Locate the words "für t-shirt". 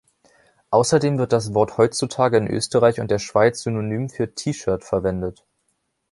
4.09-4.83